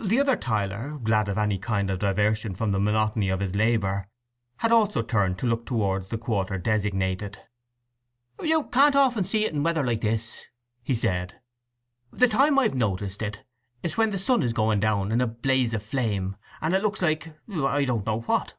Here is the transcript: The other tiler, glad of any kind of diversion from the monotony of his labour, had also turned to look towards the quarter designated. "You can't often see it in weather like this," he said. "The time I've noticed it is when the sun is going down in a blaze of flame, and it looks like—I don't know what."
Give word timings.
The 0.00 0.20
other 0.20 0.36
tiler, 0.36 0.96
glad 1.02 1.28
of 1.28 1.36
any 1.36 1.58
kind 1.58 1.90
of 1.90 1.98
diversion 1.98 2.54
from 2.54 2.70
the 2.70 2.78
monotony 2.78 3.30
of 3.30 3.40
his 3.40 3.52
labour, 3.56 4.06
had 4.58 4.70
also 4.70 5.02
turned 5.02 5.40
to 5.40 5.46
look 5.46 5.66
towards 5.66 6.06
the 6.06 6.18
quarter 6.18 6.56
designated. 6.56 7.36
"You 8.40 8.68
can't 8.68 8.94
often 8.94 9.24
see 9.24 9.44
it 9.46 9.52
in 9.52 9.64
weather 9.64 9.82
like 9.84 10.02
this," 10.02 10.46
he 10.84 10.94
said. 10.94 11.40
"The 12.12 12.28
time 12.28 12.60
I've 12.60 12.76
noticed 12.76 13.22
it 13.22 13.42
is 13.82 13.96
when 13.98 14.10
the 14.10 14.18
sun 14.18 14.44
is 14.44 14.52
going 14.52 14.78
down 14.78 15.10
in 15.10 15.20
a 15.20 15.26
blaze 15.26 15.74
of 15.74 15.82
flame, 15.82 16.36
and 16.60 16.72
it 16.72 16.82
looks 16.84 17.02
like—I 17.02 17.84
don't 17.84 18.06
know 18.06 18.20
what." 18.20 18.54